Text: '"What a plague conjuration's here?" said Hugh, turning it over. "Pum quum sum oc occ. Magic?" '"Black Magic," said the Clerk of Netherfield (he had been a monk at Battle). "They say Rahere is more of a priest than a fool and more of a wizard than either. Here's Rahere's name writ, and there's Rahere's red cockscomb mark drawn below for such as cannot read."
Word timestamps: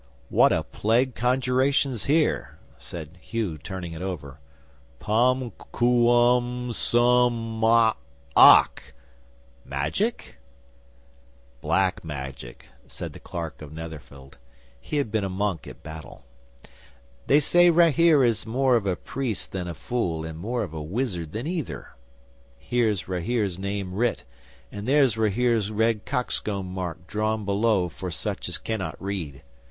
'"What 0.29 0.51
a 0.51 0.63
plague 0.63 1.13
conjuration's 1.13 2.05
here?" 2.05 2.57
said 2.79 3.19
Hugh, 3.21 3.59
turning 3.59 3.93
it 3.93 4.01
over. 4.01 4.39
"Pum 4.97 5.51
quum 5.71 6.73
sum 6.73 7.63
oc 7.63 7.97
occ. 8.35 8.79
Magic?" 9.63 10.39
'"Black 11.61 12.03
Magic," 12.03 12.65
said 12.87 13.13
the 13.13 13.19
Clerk 13.19 13.61
of 13.61 13.71
Netherfield 13.71 14.39
(he 14.79 14.97
had 14.97 15.11
been 15.11 15.23
a 15.23 15.29
monk 15.29 15.67
at 15.67 15.83
Battle). 15.83 16.25
"They 17.27 17.39
say 17.39 17.69
Rahere 17.69 18.23
is 18.25 18.47
more 18.47 18.75
of 18.75 18.87
a 18.87 18.95
priest 18.95 19.51
than 19.51 19.67
a 19.67 19.75
fool 19.75 20.25
and 20.25 20.39
more 20.39 20.63
of 20.63 20.73
a 20.73 20.81
wizard 20.81 21.31
than 21.31 21.45
either. 21.45 21.89
Here's 22.57 23.07
Rahere's 23.07 23.59
name 23.59 23.93
writ, 23.93 24.23
and 24.71 24.87
there's 24.87 25.15
Rahere's 25.15 25.69
red 25.69 26.05
cockscomb 26.07 26.65
mark 26.65 27.05
drawn 27.05 27.45
below 27.45 27.87
for 27.87 28.09
such 28.09 28.49
as 28.49 28.57
cannot 28.57 28.99
read." 28.99 29.43